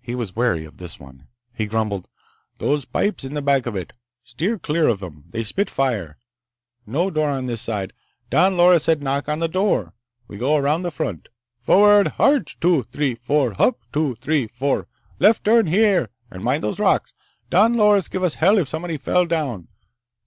He 0.00 0.14
was 0.14 0.34
wary 0.34 0.64
of 0.64 0.78
this 0.78 0.98
one. 0.98 1.28
He 1.52 1.66
grumbled: 1.66 2.08
"Those 2.56 2.86
pipes 2.86 3.24
in 3.24 3.34
the 3.34 3.42
back 3.42 3.66
of 3.66 3.76
it—steer 3.76 4.58
clear 4.58 4.88
of 4.88 5.02
'em. 5.02 5.24
They 5.28 5.42
spit 5.42 5.68
fire. 5.68 6.16
No 6.86 7.10
door 7.10 7.28
on 7.28 7.44
this 7.44 7.60
side. 7.60 7.92
Don 8.30 8.56
Loris 8.56 8.84
said 8.84 9.02
knock 9.02 9.28
on 9.28 9.38
the 9.38 9.48
door. 9.50 9.92
We 10.28 10.38
go 10.38 10.56
around 10.56 10.80
the 10.80 10.90
front. 10.90 11.28
Frrrrd 11.62 12.12
harch! 12.12 12.58
two, 12.58 12.84
three, 12.84 13.14
four, 13.14 13.52
hup, 13.52 13.78
two, 13.92 14.14
three, 14.14 14.46
four. 14.46 14.88
Left 15.18 15.44
turn 15.44 15.66
here 15.66 16.08
and 16.30 16.42
mind 16.42 16.64
those 16.64 16.80
rocks. 16.80 17.12
Don 17.50 17.76
Loris'd 17.76 18.10
give 18.10 18.24
us 18.24 18.36
hell 18.36 18.56
if 18.56 18.68
somebody 18.68 18.96
fell 18.96 19.26
down. 19.26 19.68